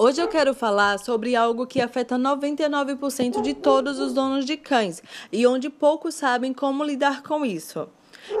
Hoje 0.00 0.22
eu 0.22 0.28
quero 0.28 0.54
falar 0.54 0.96
sobre 1.00 1.34
algo 1.34 1.66
que 1.66 1.80
afeta 1.80 2.16
99% 2.16 3.42
de 3.42 3.52
todos 3.52 3.98
os 3.98 4.14
donos 4.14 4.44
de 4.44 4.56
cães 4.56 5.02
e 5.32 5.44
onde 5.44 5.68
poucos 5.68 6.14
sabem 6.14 6.52
como 6.52 6.84
lidar 6.84 7.24
com 7.24 7.44
isso. 7.44 7.88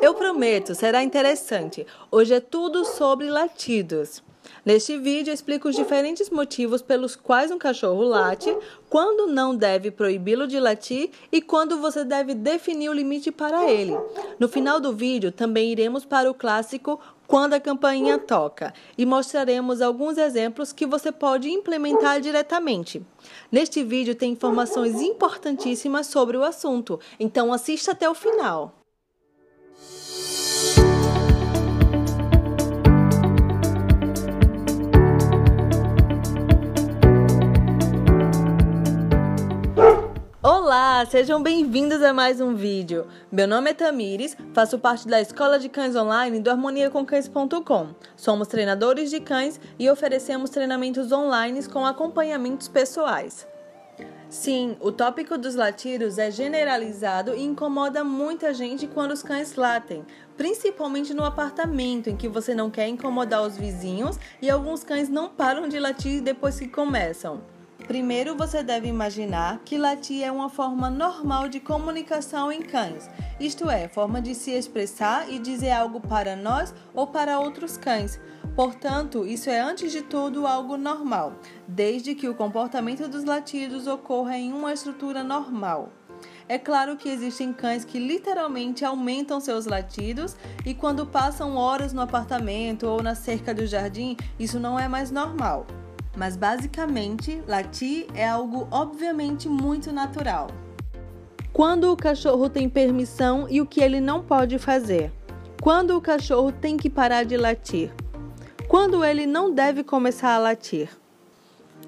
Eu 0.00 0.14
prometo, 0.14 0.72
será 0.72 1.02
interessante. 1.02 1.84
Hoje 2.12 2.34
é 2.34 2.38
tudo 2.38 2.84
sobre 2.84 3.28
latidos. 3.28 4.22
Neste 4.64 4.96
vídeo, 4.96 5.34
explico 5.34 5.68
os 5.68 5.74
diferentes 5.74 6.30
motivos 6.30 6.80
pelos 6.80 7.16
quais 7.16 7.50
um 7.50 7.58
cachorro 7.58 8.04
late, 8.04 8.56
quando 8.88 9.26
não 9.26 9.54
deve 9.54 9.90
proibi-lo 9.90 10.46
de 10.46 10.60
latir 10.60 11.10
e 11.32 11.42
quando 11.42 11.78
você 11.78 12.04
deve 12.04 12.34
definir 12.34 12.88
o 12.88 12.94
limite 12.94 13.32
para 13.32 13.68
ele. 13.68 13.96
No 14.38 14.48
final 14.48 14.78
do 14.78 14.92
vídeo, 14.92 15.32
também 15.32 15.72
iremos 15.72 16.04
para 16.04 16.30
o 16.30 16.34
clássico 16.34 17.00
quando 17.28 17.52
a 17.52 17.60
campainha 17.60 18.18
toca 18.18 18.72
e 18.96 19.04
mostraremos 19.04 19.82
alguns 19.82 20.16
exemplos 20.16 20.72
que 20.72 20.86
você 20.86 21.12
pode 21.12 21.50
implementar 21.50 22.22
diretamente. 22.22 23.04
Neste 23.52 23.84
vídeo 23.84 24.14
tem 24.14 24.32
informações 24.32 25.00
importantíssimas 25.02 26.06
sobre 26.06 26.38
o 26.38 26.42
assunto, 26.42 26.98
então 27.20 27.52
assista 27.52 27.92
até 27.92 28.08
o 28.08 28.14
final. 28.14 28.77
Olá, 40.98 41.06
sejam 41.06 41.40
bem-vindos 41.40 42.02
a 42.02 42.12
mais 42.12 42.40
um 42.40 42.56
vídeo. 42.56 43.06
Meu 43.30 43.46
nome 43.46 43.70
é 43.70 43.72
Tamires, 43.72 44.36
faço 44.52 44.80
parte 44.80 45.06
da 45.06 45.20
Escola 45.20 45.56
de 45.56 45.68
Cães 45.68 45.94
Online 45.94 46.40
do 46.40 46.50
harmoniacomcães.com. 46.50 47.94
Somos 48.16 48.48
treinadores 48.48 49.08
de 49.08 49.20
cães 49.20 49.60
e 49.78 49.88
oferecemos 49.88 50.50
treinamentos 50.50 51.12
online 51.12 51.64
com 51.68 51.86
acompanhamentos 51.86 52.66
pessoais. 52.66 53.46
Sim, 54.28 54.76
o 54.80 54.90
tópico 54.90 55.38
dos 55.38 55.54
latidos 55.54 56.18
é 56.18 56.32
generalizado 56.32 57.32
e 57.32 57.44
incomoda 57.44 58.02
muita 58.02 58.52
gente 58.52 58.88
quando 58.88 59.12
os 59.12 59.22
cães 59.22 59.54
latem, 59.54 60.04
principalmente 60.36 61.14
no 61.14 61.24
apartamento 61.24 62.10
em 62.10 62.16
que 62.16 62.26
você 62.26 62.56
não 62.56 62.72
quer 62.72 62.88
incomodar 62.88 63.42
os 63.42 63.56
vizinhos 63.56 64.18
e 64.42 64.50
alguns 64.50 64.82
cães 64.82 65.08
não 65.08 65.28
param 65.28 65.68
de 65.68 65.78
latir 65.78 66.20
depois 66.20 66.58
que 66.58 66.66
começam. 66.66 67.40
Primeiro, 67.88 68.36
você 68.36 68.62
deve 68.62 68.86
imaginar 68.86 69.62
que 69.64 69.78
latir 69.78 70.22
é 70.22 70.30
uma 70.30 70.50
forma 70.50 70.90
normal 70.90 71.48
de 71.48 71.58
comunicação 71.58 72.52
em 72.52 72.60
cães, 72.60 73.08
isto 73.40 73.70
é, 73.70 73.88
forma 73.88 74.20
de 74.20 74.34
se 74.34 74.50
expressar 74.50 75.32
e 75.32 75.38
dizer 75.38 75.70
algo 75.70 75.98
para 75.98 76.36
nós 76.36 76.74
ou 76.92 77.06
para 77.06 77.40
outros 77.40 77.78
cães. 77.78 78.20
Portanto, 78.54 79.26
isso 79.26 79.48
é 79.48 79.58
antes 79.58 79.90
de 79.90 80.02
tudo 80.02 80.46
algo 80.46 80.76
normal, 80.76 81.32
desde 81.66 82.14
que 82.14 82.28
o 82.28 82.34
comportamento 82.34 83.08
dos 83.08 83.24
latidos 83.24 83.86
ocorra 83.86 84.36
em 84.36 84.52
uma 84.52 84.70
estrutura 84.70 85.24
normal. 85.24 85.88
É 86.46 86.58
claro 86.58 86.94
que 86.94 87.08
existem 87.08 87.54
cães 87.54 87.86
que 87.86 87.98
literalmente 87.98 88.84
aumentam 88.84 89.40
seus 89.40 89.64
latidos 89.64 90.36
e 90.66 90.74
quando 90.74 91.06
passam 91.06 91.56
horas 91.56 91.94
no 91.94 92.02
apartamento 92.02 92.86
ou 92.86 93.02
na 93.02 93.14
cerca 93.14 93.54
do 93.54 93.66
jardim, 93.66 94.14
isso 94.38 94.60
não 94.60 94.78
é 94.78 94.86
mais 94.86 95.10
normal 95.10 95.66
mas 96.18 96.36
basicamente 96.36 97.40
latir 97.46 98.06
é 98.12 98.28
algo 98.28 98.66
obviamente 98.72 99.48
muito 99.48 99.92
natural. 99.92 100.48
Quando 101.52 101.92
o 101.92 101.96
cachorro 101.96 102.50
tem 102.50 102.68
permissão 102.68 103.46
e 103.48 103.60
o 103.60 103.66
que 103.66 103.80
ele 103.80 104.00
não 104.00 104.22
pode 104.22 104.58
fazer? 104.58 105.12
Quando 105.62 105.96
o 105.96 106.00
cachorro 106.00 106.50
tem 106.50 106.76
que 106.76 106.90
parar 106.90 107.24
de 107.24 107.36
latir? 107.36 107.92
Quando 108.66 109.04
ele 109.04 109.26
não 109.26 109.54
deve 109.54 109.84
começar 109.84 110.34
a 110.34 110.38
latir? 110.38 110.90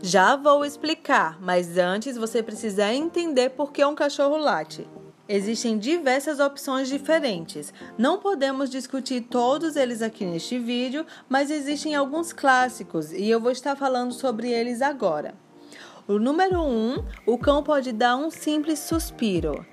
Já 0.01 0.37
vou 0.37 0.65
explicar, 0.65 1.37
mas 1.41 1.77
antes 1.77 2.17
você 2.17 2.43
precisa 2.43 2.93
entender 2.95 3.51
por 3.51 3.73
que 3.73 3.85
um 3.85 3.95
cachorro 3.95 4.37
late. 4.37 4.89
Existem 5.33 5.79
diversas 5.79 6.41
opções 6.41 6.89
diferentes. 6.89 7.73
Não 7.97 8.19
podemos 8.19 8.69
discutir 8.69 9.21
todos 9.21 9.77
eles 9.77 10.03
aqui 10.03 10.25
neste 10.25 10.59
vídeo, 10.59 11.07
mas 11.29 11.53
existem 11.53 11.95
alguns 11.95 12.33
clássicos 12.33 13.13
e 13.13 13.31
eu 13.31 13.39
vou 13.39 13.53
estar 13.53 13.77
falando 13.77 14.13
sobre 14.13 14.51
eles 14.51 14.83
agora. 14.83 15.37
O 16.09 16.19
número 16.19 16.61
1, 16.61 16.65
um, 16.65 17.05
o 17.25 17.39
cão 17.39 17.63
pode 17.63 17.93
dar 17.93 18.17
um 18.17 18.29
simples 18.29 18.81
suspiro. 18.81 19.65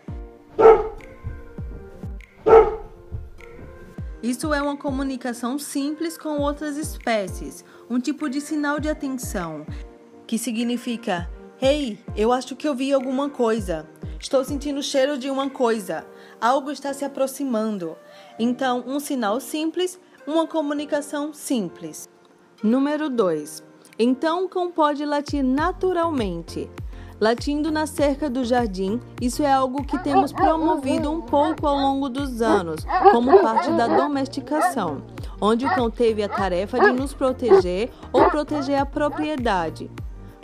Isso 4.21 4.53
é 4.53 4.61
uma 4.61 4.77
comunicação 4.77 5.57
simples 5.57 6.19
com 6.19 6.37
outras 6.37 6.77
espécies, 6.77 7.65
um 7.89 7.99
tipo 7.99 8.29
de 8.29 8.41
sinal 8.41 8.79
de 8.79 8.89
atenção, 8.89 9.65
que 10.27 10.37
significa: 10.37 11.27
Ei, 11.59 11.93
hey, 11.93 11.99
eu 12.15 12.31
acho 12.31 12.55
que 12.55 12.67
eu 12.67 12.75
vi 12.75 12.93
alguma 12.93 13.27
coisa. 13.27 13.89
Estou 14.19 14.43
sentindo 14.43 14.79
o 14.79 14.83
cheiro 14.83 15.17
de 15.17 15.29
uma 15.29 15.49
coisa. 15.49 16.05
Algo 16.41 16.71
está 16.71 16.91
se 16.93 17.05
aproximando. 17.05 17.95
Então, 18.39 18.83
um 18.87 18.99
sinal 18.99 19.39
simples, 19.39 19.99
uma 20.25 20.47
comunicação 20.47 21.33
simples. 21.33 22.09
Número 22.63 23.09
2. 23.09 23.63
Então, 23.99 24.45
o 24.45 24.49
cão 24.49 24.71
pode 24.71 25.05
latir 25.05 25.43
naturalmente. 25.43 26.69
Latindo 27.19 27.71
na 27.71 27.87
cerca 27.87 28.29
do 28.29 28.43
jardim, 28.43 28.99
isso 29.19 29.41
é 29.41 29.51
algo 29.51 29.83
que 29.83 29.97
temos 29.99 30.31
promovido 30.31 31.11
um 31.11 31.21
pouco 31.21 31.65
ao 31.65 31.75
longo 31.75 32.09
dos 32.09 32.41
anos, 32.41 32.85
como 33.11 33.39
parte 33.39 33.71
da 33.71 33.87
domesticação, 33.87 35.01
onde 35.41 35.65
o 35.65 35.73
cão 35.73 35.89
teve 35.89 36.21
a 36.21 36.29
tarefa 36.29 36.79
de 36.79 36.91
nos 36.91 37.15
proteger 37.15 37.89
ou 38.13 38.29
proteger 38.29 38.79
a 38.79 38.85
propriedade. 38.85 39.89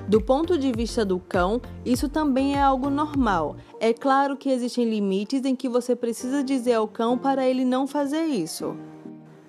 Do 0.08 0.20
ponto 0.20 0.58
de 0.58 0.72
vista 0.72 1.06
do 1.06 1.18
cão, 1.18 1.62
isso 1.86 2.10
também 2.10 2.56
é 2.56 2.62
algo 2.62 2.90
normal. 2.90 3.56
É 3.80 3.94
claro 3.94 4.36
que 4.36 4.50
existem 4.50 4.90
limites 4.90 5.46
em 5.46 5.56
que 5.56 5.70
você 5.70 5.96
precisa 5.96 6.44
dizer 6.44 6.74
ao 6.74 6.88
cão 6.88 7.18
para 7.18 7.48
ele 7.48 7.64
não 7.64 7.88
fazer 7.88 8.26
isso. 8.26 8.76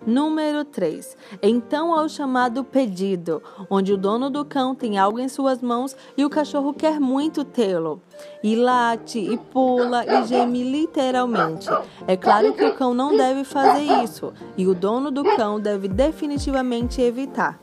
Número 0.07 0.65
3. 0.67 1.17
Então 1.43 1.95
há 1.95 2.03
o 2.03 2.09
chamado 2.09 2.63
pedido, 2.63 3.43
onde 3.71 3.93
o 3.93 3.97
dono 3.97 4.29
do 4.29 4.45
cão 4.45 4.75
tem 4.75 4.99
algo 4.99 5.19
em 5.19 5.29
suas 5.29 5.63
mãos 5.63 5.97
e 6.17 6.25
o 6.25 6.31
cachorro 6.31 6.75
quer 6.75 7.01
muito 7.01 7.43
tê-lo. 7.43 8.03
E 8.43 8.55
late, 8.55 9.19
e 9.19 9.39
pula, 9.39 10.05
e 10.05 10.27
geme 10.27 10.63
literalmente. 10.63 11.69
É 12.07 12.17
claro 12.17 12.53
que 12.53 12.65
o 12.65 12.75
cão 12.75 12.93
não 12.93 13.17
deve 13.17 13.45
fazer 13.45 14.05
isso, 14.05 14.33
e 14.59 14.67
o 14.67 14.75
dono 14.75 15.11
do 15.11 15.25
cão 15.25 15.59
deve 15.59 15.89
definitivamente 15.89 17.01
evitar. 17.01 17.59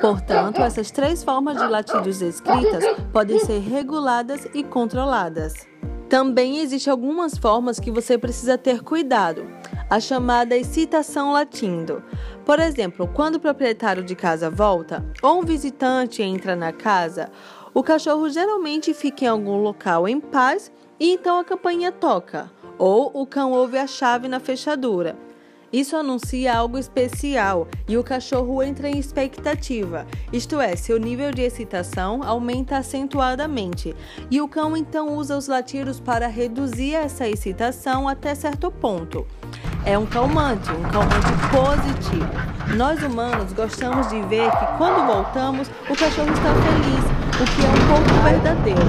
Portanto, 0.00 0.60
essas 0.60 0.90
três 0.90 1.24
formas 1.24 1.56
de 1.56 1.66
latidos 1.66 2.20
escritas 2.20 2.84
podem 3.12 3.38
ser 3.38 3.60
reguladas 3.60 4.46
e 4.54 4.62
controladas. 4.62 5.54
Também 6.08 6.58
existem 6.58 6.90
algumas 6.90 7.36
formas 7.36 7.80
que 7.80 7.90
você 7.90 8.16
precisa 8.16 8.56
ter 8.56 8.82
cuidado. 8.82 9.46
A 9.88 9.98
chamada 9.98 10.56
excitação 10.56 11.32
latindo. 11.32 12.02
Por 12.44 12.58
exemplo, 12.60 13.08
quando 13.12 13.36
o 13.36 13.40
proprietário 13.40 14.04
de 14.04 14.14
casa 14.14 14.50
volta 14.50 15.04
ou 15.22 15.40
um 15.40 15.44
visitante 15.44 16.22
entra 16.22 16.54
na 16.54 16.72
casa, 16.72 17.30
o 17.72 17.82
cachorro 17.82 18.28
geralmente 18.28 18.94
fica 18.94 19.24
em 19.24 19.28
algum 19.28 19.56
local 19.62 20.08
em 20.08 20.20
paz 20.20 20.72
e 20.98 21.12
então 21.12 21.38
a 21.38 21.44
campainha 21.44 21.92
toca, 21.92 22.50
ou 22.78 23.10
o 23.14 23.26
cão 23.26 23.52
ouve 23.52 23.78
a 23.78 23.86
chave 23.86 24.28
na 24.28 24.40
fechadura. 24.40 25.16
Isso 25.76 25.94
anuncia 25.94 26.56
algo 26.56 26.78
especial 26.78 27.68
e 27.86 27.98
o 27.98 28.02
cachorro 28.02 28.62
entra 28.62 28.88
em 28.88 28.98
expectativa, 28.98 30.06
isto 30.32 30.58
é, 30.58 30.74
seu 30.74 30.98
nível 30.98 31.30
de 31.30 31.42
excitação 31.42 32.22
aumenta 32.22 32.78
acentuadamente 32.78 33.94
e 34.30 34.40
o 34.40 34.48
cão 34.48 34.74
então 34.74 35.14
usa 35.14 35.36
os 35.36 35.48
latidos 35.48 36.00
para 36.00 36.28
reduzir 36.28 36.94
essa 36.94 37.28
excitação 37.28 38.08
até 38.08 38.34
certo 38.34 38.70
ponto. 38.70 39.26
É 39.84 39.96
um 39.96 40.06
calmante, 40.06 40.70
um 40.70 40.82
calmante 40.82 41.32
positivo. 41.50 42.28
Nós 42.76 43.02
humanos 43.02 43.52
gostamos 43.52 44.08
de 44.08 44.20
ver 44.22 44.50
que 44.50 44.66
quando 44.78 45.06
voltamos 45.06 45.68
o 45.88 45.96
cachorro 45.96 46.32
está 46.32 46.52
feliz, 46.54 47.04
o 47.40 47.44
que 47.44 47.64
é 47.64 47.68
um 47.68 47.86
pouco 47.88 48.22
verdadeiro. 48.24 48.80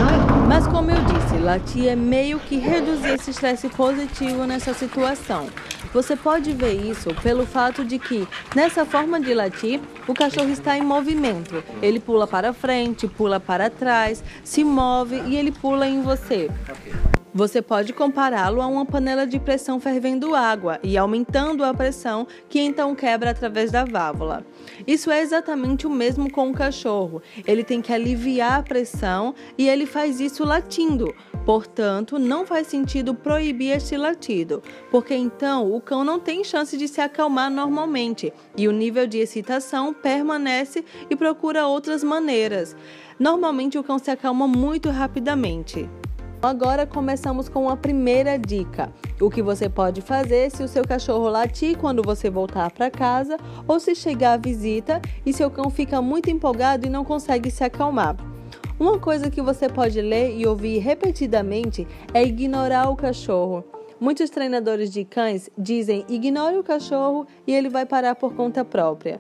Mas 0.47 0.65
como 0.65 0.89
eu 0.89 0.97
disse, 1.03 1.37
latir 1.37 1.89
é 1.89 1.95
meio 1.95 2.39
que 2.39 2.57
reduzir 2.57 3.09
esse 3.09 3.31
estresse 3.31 3.69
positivo 3.69 4.45
nessa 4.45 4.73
situação. 4.73 5.47
Você 5.93 6.15
pode 6.15 6.53
ver 6.53 6.73
isso 6.73 7.13
pelo 7.21 7.45
fato 7.45 7.85
de 7.85 7.99
que, 7.99 8.27
nessa 8.55 8.85
forma 8.85 9.19
de 9.19 9.33
latir, 9.33 9.79
o 10.07 10.13
cachorro 10.13 10.49
está 10.49 10.77
em 10.77 10.81
movimento. 10.81 11.63
Ele 11.81 11.99
pula 11.99 12.25
para 12.27 12.53
frente, 12.53 13.07
pula 13.07 13.39
para 13.39 13.69
trás, 13.69 14.23
se 14.43 14.63
move 14.63 15.21
e 15.27 15.35
ele 15.35 15.51
pula 15.51 15.87
em 15.87 16.01
você. 16.01 16.49
Você 17.37 17.61
pode 17.61 17.93
compará-lo 17.93 18.63
a 18.63 18.65
uma 18.65 18.83
panela 18.83 19.27
de 19.27 19.39
pressão 19.39 19.79
fervendo 19.79 20.33
água 20.33 20.79
e 20.81 20.97
aumentando 20.97 21.63
a 21.63 21.71
pressão, 21.71 22.25
que 22.49 22.59
então 22.59 22.95
quebra 22.95 23.29
através 23.29 23.69
da 23.69 23.85
válvula. 23.85 24.43
Isso 24.87 25.11
é 25.11 25.21
exatamente 25.21 25.85
o 25.85 25.89
mesmo 25.91 26.31
com 26.31 26.49
o 26.49 26.53
cachorro. 26.53 27.21
Ele 27.45 27.63
tem 27.63 27.79
que 27.79 27.93
aliviar 27.93 28.59
a 28.59 28.63
pressão 28.63 29.35
e 29.55 29.69
ele 29.69 29.85
faz 29.85 30.19
isso 30.19 30.43
latindo. 30.43 31.13
Portanto, 31.45 32.17
não 32.17 32.43
faz 32.43 32.65
sentido 32.65 33.13
proibir 33.13 33.77
este 33.77 33.95
latido, 33.95 34.63
porque 34.89 35.13
então 35.13 35.71
o 35.71 35.79
cão 35.79 36.03
não 36.03 36.19
tem 36.19 36.43
chance 36.43 36.75
de 36.75 36.87
se 36.87 37.01
acalmar 37.01 37.51
normalmente 37.51 38.33
e 38.57 38.67
o 38.67 38.71
nível 38.71 39.05
de 39.05 39.19
excitação 39.19 39.93
permanece 39.93 40.83
e 41.07 41.15
procura 41.15 41.67
outras 41.67 42.03
maneiras. 42.03 42.75
Normalmente 43.19 43.77
o 43.77 43.83
cão 43.83 43.99
se 43.99 44.09
acalma 44.09 44.47
muito 44.47 44.89
rapidamente. 44.89 45.87
Agora 46.41 46.85
começamos 46.85 47.49
com 47.49 47.67
a 47.67 47.75
primeira 47.75 48.37
dica: 48.37 48.93
o 49.19 49.29
que 49.29 49.41
você 49.41 49.67
pode 49.67 50.01
fazer 50.01 50.51
se 50.51 50.61
o 50.61 50.67
seu 50.67 50.87
cachorro 50.87 51.27
latir 51.29 51.77
quando 51.77 52.03
você 52.03 52.29
voltar 52.29 52.71
para 52.71 52.91
casa 52.91 53.37
ou 53.67 53.79
se 53.79 53.95
chegar 53.95 54.33
a 54.33 54.37
visita 54.37 55.01
e 55.25 55.33
seu 55.33 55.49
cão 55.49 55.69
fica 55.69 56.01
muito 56.01 56.29
empolgado 56.29 56.85
e 56.85 56.89
não 56.89 57.03
consegue 57.03 57.49
se 57.49 57.63
acalmar. 57.63 58.15
Uma 58.79 58.99
coisa 58.99 59.31
que 59.31 59.41
você 59.41 59.67
pode 59.67 59.99
ler 59.99 60.37
e 60.37 60.45
ouvir 60.45 60.77
repetidamente 60.77 61.87
é 62.13 62.23
ignorar 62.23 62.91
o 62.91 62.95
cachorro. 62.95 63.63
Muitos 63.99 64.29
treinadores 64.29 64.91
de 64.91 65.03
cães 65.03 65.49
dizem 65.57 66.05
ignore 66.07 66.57
o 66.57 66.63
cachorro 66.63 67.25
e 67.47 67.55
ele 67.55 67.69
vai 67.69 67.87
parar 67.87 68.13
por 68.13 68.35
conta 68.35 68.63
própria. 68.63 69.19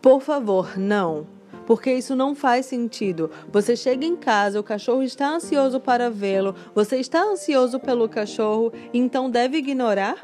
Por 0.00 0.20
favor, 0.20 0.78
não. 0.78 1.39
Porque 1.70 1.92
isso 1.92 2.16
não 2.16 2.34
faz 2.34 2.66
sentido. 2.66 3.30
Você 3.52 3.76
chega 3.76 4.04
em 4.04 4.16
casa, 4.16 4.58
o 4.58 4.62
cachorro 4.62 5.04
está 5.04 5.28
ansioso 5.28 5.78
para 5.78 6.10
vê-lo, 6.10 6.52
você 6.74 6.96
está 6.96 7.22
ansioso 7.22 7.78
pelo 7.78 8.08
cachorro, 8.08 8.72
então 8.92 9.30
deve 9.30 9.58
ignorar? 9.58 10.16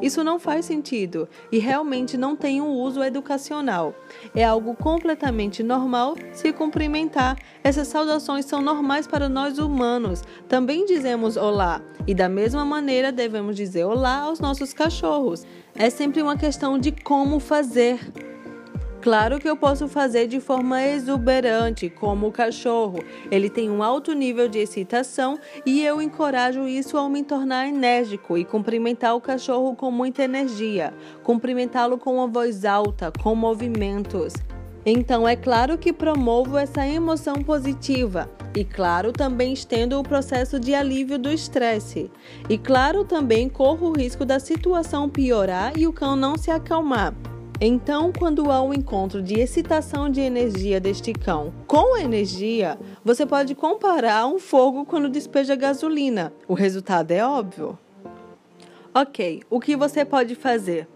Isso 0.00 0.22
não 0.22 0.38
faz 0.38 0.64
sentido 0.64 1.28
e 1.50 1.58
realmente 1.58 2.16
não 2.16 2.36
tem 2.36 2.60
um 2.60 2.70
uso 2.70 3.02
educacional. 3.02 3.92
É 4.32 4.44
algo 4.44 4.76
completamente 4.76 5.60
normal 5.60 6.14
se 6.30 6.52
cumprimentar. 6.52 7.36
Essas 7.64 7.88
saudações 7.88 8.44
são 8.44 8.62
normais 8.62 9.04
para 9.04 9.28
nós 9.28 9.58
humanos. 9.58 10.22
Também 10.48 10.86
dizemos 10.86 11.36
olá 11.36 11.82
e 12.06 12.14
da 12.14 12.28
mesma 12.28 12.64
maneira 12.64 13.10
devemos 13.10 13.56
dizer 13.56 13.82
olá 13.82 14.18
aos 14.18 14.38
nossos 14.38 14.72
cachorros. 14.72 15.44
É 15.74 15.90
sempre 15.90 16.22
uma 16.22 16.36
questão 16.36 16.78
de 16.78 16.92
como 16.92 17.40
fazer. 17.40 17.98
Claro 19.02 19.40
que 19.40 19.50
eu 19.50 19.56
posso 19.56 19.88
fazer 19.88 20.28
de 20.28 20.38
forma 20.38 20.80
exuberante, 20.80 21.90
como 21.90 22.28
o 22.28 22.32
cachorro. 22.32 23.02
Ele 23.32 23.50
tem 23.50 23.68
um 23.68 23.82
alto 23.82 24.12
nível 24.12 24.46
de 24.46 24.60
excitação 24.60 25.40
e 25.66 25.84
eu 25.84 26.00
encorajo 26.00 26.68
isso 26.68 26.96
ao 26.96 27.08
me 27.08 27.24
tornar 27.24 27.66
enérgico 27.66 28.38
e 28.38 28.44
cumprimentar 28.44 29.16
o 29.16 29.20
cachorro 29.20 29.74
com 29.74 29.90
muita 29.90 30.22
energia, 30.22 30.94
cumprimentá-lo 31.24 31.98
com 31.98 32.14
uma 32.14 32.28
voz 32.28 32.64
alta, 32.64 33.12
com 33.20 33.34
movimentos. 33.34 34.34
Então, 34.86 35.26
é 35.26 35.34
claro 35.34 35.76
que 35.76 35.92
promovo 35.92 36.56
essa 36.56 36.86
emoção 36.86 37.42
positiva. 37.42 38.30
E 38.54 38.64
claro, 38.64 39.12
também 39.12 39.52
estendo 39.52 39.98
o 39.98 40.04
processo 40.04 40.60
de 40.60 40.76
alívio 40.76 41.18
do 41.18 41.30
estresse. 41.30 42.08
E 42.48 42.56
claro, 42.56 43.04
também 43.04 43.48
corro 43.48 43.88
o 43.88 43.96
risco 43.96 44.24
da 44.24 44.38
situação 44.38 45.08
piorar 45.08 45.72
e 45.76 45.88
o 45.88 45.92
cão 45.92 46.14
não 46.14 46.38
se 46.38 46.52
acalmar. 46.52 47.12
Então, 47.64 48.10
quando 48.12 48.50
há 48.50 48.60
um 48.60 48.74
encontro 48.74 49.22
de 49.22 49.38
excitação 49.38 50.10
de 50.10 50.20
energia 50.20 50.80
deste 50.80 51.12
cão 51.12 51.54
com 51.64 51.96
energia, 51.96 52.76
você 53.04 53.24
pode 53.24 53.54
comparar 53.54 54.26
um 54.26 54.36
fogo 54.36 54.84
quando 54.84 55.08
despeja 55.08 55.54
gasolina. 55.54 56.32
O 56.48 56.54
resultado 56.54 57.12
é 57.12 57.24
óbvio. 57.24 57.78
Ok, 58.92 59.44
o 59.48 59.60
que 59.60 59.76
você 59.76 60.04
pode 60.04 60.34
fazer? 60.34 60.88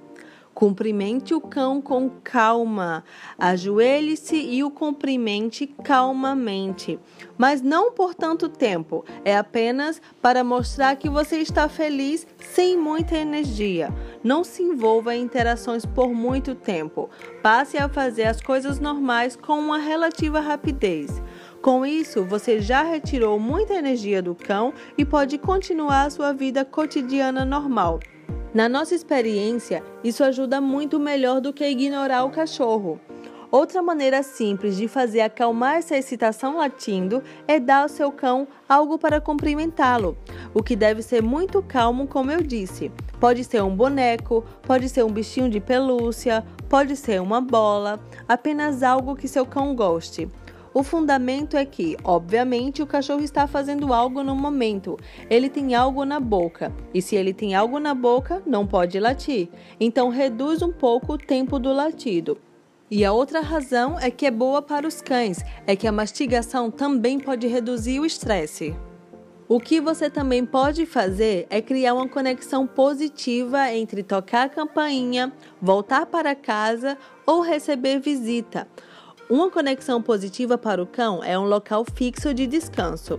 Cumprimente 0.53 1.35
o 1.35 1.41
cão 1.41 1.81
com 1.81 2.11
calma. 2.25 3.05
Ajoelhe-se 3.39 4.35
e 4.35 4.65
o 4.65 4.71
cumprimente 4.71 5.69
calmamente. 5.85 6.99
Mas 7.39 7.63
não 7.63 7.93
por 7.93 8.13
tanto 8.13 8.49
tempo. 8.49 9.05
É 9.25 9.37
apenas 9.37 10.03
para 10.21 10.43
mostrar 10.43 10.97
que 10.97 11.09
você 11.09 11.37
está 11.37 11.69
feliz 11.69 12.27
sem 12.41 12.77
muita 12.77 13.17
energia. 13.17 13.95
Não 14.27 14.43
se 14.43 14.61
envolva 14.61 15.15
em 15.15 15.23
interações 15.23 15.87
por 15.87 16.13
muito 16.13 16.53
tempo. 16.53 17.09
Passe 17.45 17.79
a 17.79 17.89
fazer 17.89 18.25
as 18.25 18.41
coisas 18.41 18.81
normais 18.81 19.37
com 19.37 19.57
uma 19.57 19.79
relativa 19.79 20.41
rapidez. 20.41 21.23
Com 21.63 21.87
isso, 21.87 22.25
você 22.25 22.59
já 22.59 22.83
retirou 22.83 23.39
muita 23.39 23.75
energia 23.75 24.21
do 24.21 24.35
cão 24.35 24.75
e 24.99 25.05
pode 25.05 25.39
continuar 25.39 26.07
a 26.07 26.11
sua 26.11 26.33
vida 26.33 26.65
cotidiana 26.65 27.45
normal. 27.45 28.01
Na 28.53 28.69
nossa 28.69 28.97
experiência, 28.97 29.81
isso 30.03 30.25
ajuda 30.25 30.61
muito 30.61 30.99
melhor 30.99 31.41
do 31.41 31.53
que 31.53 31.65
ignorar 31.65 32.25
o 32.25 32.31
cachorro. 32.31 33.01
Outra 33.51 33.81
maneira 33.81 34.23
simples 34.23 34.77
de 34.77 34.89
fazer 34.89 35.21
acalmar 35.21 35.77
essa 35.77 35.97
excitação 35.97 36.59
latindo 36.59 37.23
é 37.47 37.61
dar 37.61 37.83
ao 37.83 37.89
seu 37.89 38.11
cão 38.11 38.49
algo 38.69 38.99
para 38.99 39.21
cumprimentá-lo, 39.21 40.17
o 40.53 40.63
que 40.63 40.75
deve 40.75 41.01
ser 41.01 41.23
muito 41.23 41.63
calmo, 41.63 42.09
como 42.09 42.33
eu 42.33 42.43
disse. 42.43 42.91
Pode 43.21 43.45
ser 43.45 43.63
um 43.63 43.75
boneco, 43.75 44.45
pode 44.63 44.89
ser 44.89 45.05
um 45.05 45.13
bichinho 45.13 45.49
de 45.49 45.61
pelúcia, 45.61 46.45
pode 46.69 46.97
ser 46.97 47.23
uma 47.23 47.41
bola, 47.41 48.01
apenas 48.29 48.83
algo 48.83 49.15
que 49.15 49.29
seu 49.29 49.47
cão 49.47 49.77
goste. 49.77 50.29
O 50.75 50.83
fundamento 50.83 51.57
é 51.57 51.65
que, 51.65 51.97
obviamente, 52.05 52.83
o 52.83 52.87
cachorro 52.87 53.23
está 53.23 53.47
fazendo 53.47 53.95
algo 53.95 54.23
no 54.23 54.37
momento. 54.37 54.99
Ele 55.31 55.49
tem 55.49 55.75
algo 55.75 56.05
na 56.05 56.21
boca. 56.21 56.71
E 56.93 57.01
se 57.01 57.17
ele 57.17 57.33
tem 57.33 57.55
algo 57.55 57.79
na 57.79 57.95
boca, 57.95 58.43
não 58.45 58.67
pode 58.67 59.01
latir. 59.01 59.49
Então 59.81 60.11
reduz 60.11 60.61
um 60.61 60.71
pouco 60.71 61.15
o 61.15 61.19
tempo 61.19 61.59
do 61.59 61.73
latido. 61.73 62.37
E 62.89 63.05
a 63.05 63.13
outra 63.13 63.41
razão 63.41 63.99
é 63.99 64.13
que 64.13 64.27
é 64.27 64.31
boa 64.31 64.63
para 64.63 64.87
os 64.87 65.03
cães, 65.03 65.45
é 65.67 65.75
que 65.75 65.89
a 65.89 65.93
mastigação 65.93 66.71
também 66.71 67.19
pode 67.19 67.45
reduzir 67.49 67.99
o 67.99 68.07
estresse. 68.07 68.77
O 69.49 69.59
que 69.59 69.81
você 69.81 70.09
também 70.09 70.47
pode 70.47 70.87
fazer 70.87 71.47
é 71.51 71.61
criar 71.61 71.95
uma 71.95 72.09
conexão 72.09 72.65
positiva 72.65 73.73
entre 73.73 74.05
tocar 74.05 74.47
a 74.47 74.49
campainha, 74.49 75.33
voltar 75.61 76.07
para 76.07 76.35
casa 76.35 76.97
ou 77.27 77.41
receber 77.41 77.99
visita. 77.99 78.69
Uma 79.29 79.51
conexão 79.51 80.01
positiva 80.01 80.57
para 80.57 80.81
o 80.81 80.87
cão 80.87 81.23
é 81.25 81.37
um 81.37 81.45
local 81.45 81.85
fixo 81.93 82.33
de 82.33 82.47
descanso. 82.47 83.19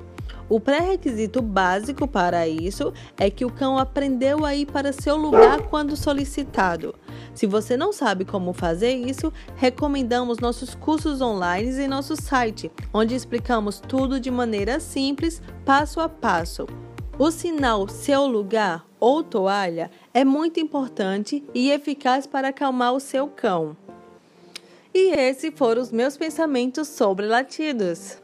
O 0.49 0.59
pré-requisito 0.59 1.41
básico 1.41 2.07
para 2.07 2.47
isso 2.47 2.93
é 3.17 3.29
que 3.29 3.43
o 3.43 3.51
cão 3.51 3.77
aprendeu 3.77 4.45
a 4.45 4.55
ir 4.55 4.65
para 4.65 4.93
seu 4.93 5.17
lugar 5.17 5.63
quando 5.63 5.97
solicitado. 5.97 6.95
Se 7.33 7.45
você 7.45 7.75
não 7.75 7.91
sabe 7.91 8.23
como 8.23 8.53
fazer 8.53 8.93
isso, 8.93 9.31
recomendamos 9.55 10.39
nossos 10.39 10.73
cursos 10.73 11.21
online 11.21 11.69
em 11.81 11.87
nosso 11.87 12.15
site, 12.15 12.71
onde 12.93 13.13
explicamos 13.13 13.79
tudo 13.79 14.19
de 14.19 14.31
maneira 14.31 14.79
simples, 14.79 15.41
passo 15.65 15.99
a 15.99 16.07
passo. 16.07 16.65
O 17.19 17.29
sinal 17.29 17.87
seu 17.89 18.25
lugar 18.25 18.85
ou 18.99 19.23
toalha 19.23 19.91
é 20.13 20.23
muito 20.23 20.59
importante 20.59 21.43
e 21.53 21.71
eficaz 21.71 22.25
para 22.25 22.49
acalmar 22.49 22.93
o 22.93 22.99
seu 22.99 23.27
cão. 23.27 23.75
E 24.93 25.11
esses 25.11 25.51
foram 25.55 25.81
os 25.81 25.91
meus 25.91 26.15
pensamentos 26.15 26.87
sobre 26.87 27.27
latidos. 27.27 28.19